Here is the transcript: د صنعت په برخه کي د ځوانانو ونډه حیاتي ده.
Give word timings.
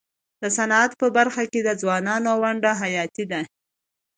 د 0.41 0.43
صنعت 0.57 0.91
په 1.01 1.07
برخه 1.17 1.43
کي 1.51 1.59
د 1.63 1.69
ځوانانو 1.81 2.31
ونډه 2.41 2.71
حیاتي 2.81 3.25
ده. 3.31 3.41